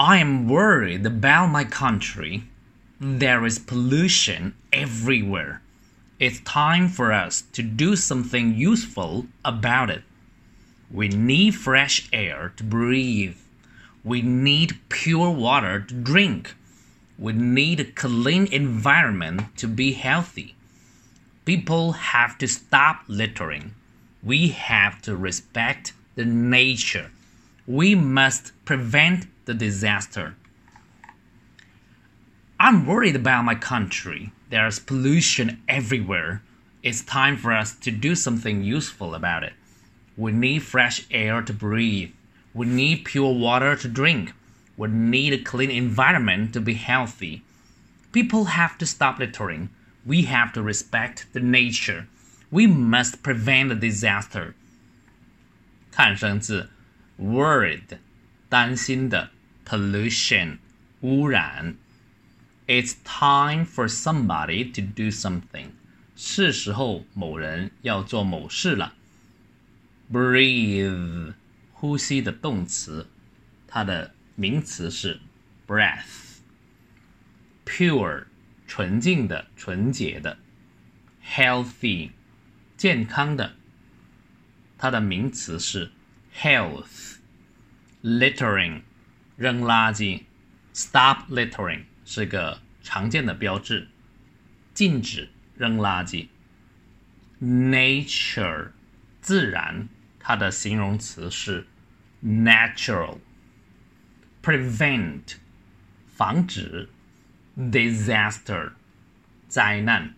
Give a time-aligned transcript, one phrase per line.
[0.00, 2.44] I am worried about my country.
[2.98, 5.60] There is pollution everywhere.
[6.18, 10.02] It's time for us to do something useful about it.
[10.90, 13.36] We need fresh air to breathe.
[14.02, 16.54] We need pure water to drink.
[17.18, 20.54] We need a clean environment to be healthy.
[21.44, 23.74] People have to stop littering.
[24.22, 27.10] We have to respect the nature.
[27.66, 30.36] We must prevent the disaster.
[32.60, 34.30] I'm worried about my country.
[34.48, 36.40] There's pollution everywhere.
[36.84, 39.54] It's time for us to do something useful about it.
[40.16, 42.12] We need fresh air to breathe.
[42.54, 44.32] We need pure water to drink.
[44.76, 47.42] We need a clean environment to be healthy.
[48.12, 49.70] People have to stop littering.
[50.06, 52.06] We have to respect the nature.
[52.52, 54.54] We must prevent the disaster.
[55.90, 56.70] 看生字
[57.18, 57.98] ，worried，
[58.48, 59.30] 担心的。
[59.70, 60.58] pollution,
[61.02, 61.76] 污染.
[63.04, 65.66] time for somebody to do something.
[66.16, 68.94] 是时候某人要做某事了。
[70.12, 71.34] Breathe，
[71.72, 73.06] 呼吸的动词，
[73.68, 75.20] 它的名词是
[75.68, 76.32] breath。
[77.64, 78.24] Pure，
[78.66, 80.36] 纯净的、纯洁的。
[81.24, 82.10] Healthy，
[82.76, 83.54] 健康的，
[84.78, 85.92] 它的名词是
[86.36, 87.18] health。
[88.02, 88.82] Littering，
[89.40, 90.24] 扔垃圾
[90.74, 93.88] ，Stop （Stop littering） 是个常见的标志，
[94.74, 96.28] 禁止扔垃圾。
[97.42, 98.72] Nature
[99.22, 101.66] 自然，它的形容词是
[102.22, 103.16] natural。
[104.42, 105.36] Prevent
[106.14, 106.90] 防止
[107.56, 108.72] disaster
[109.48, 110.14] 灾难。